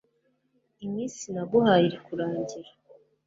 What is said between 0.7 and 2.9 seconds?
iminsi naguhaye iri kurangira